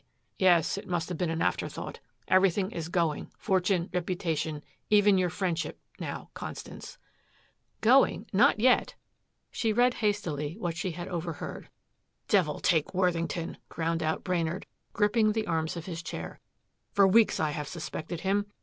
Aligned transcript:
"Yes. 0.39 0.79
It 0.79 0.87
must 0.87 1.09
have 1.09 1.17
been 1.19 1.29
an 1.29 1.43
afterthought. 1.43 1.99
Everything 2.27 2.71
is 2.71 2.89
going 2.89 3.31
fortune, 3.37 3.87
reputation 3.93 4.63
even 4.89 5.15
your 5.19 5.29
friendship, 5.29 5.79
now, 5.99 6.31
Constance" 6.33 6.97
"Going? 7.81 8.25
Not 8.33 8.59
yet." 8.59 8.95
She 9.51 9.71
read 9.71 9.93
hastily 10.01 10.57
what 10.57 10.75
she 10.75 10.93
had 10.93 11.07
overheard. 11.07 11.69
"Devil 12.27 12.59
take 12.59 12.95
Worthington," 12.95 13.59
ground 13.69 14.01
out 14.01 14.23
Brainard, 14.23 14.65
gripping 14.91 15.33
the 15.33 15.45
arms 15.45 15.77
of 15.77 15.85
his 15.85 16.01
chair. 16.01 16.39
"For 16.93 17.05
weeks 17.07 17.39
I 17.39 17.51
have 17.51 17.67
suspected 17.67 18.21
him. 18.21 18.47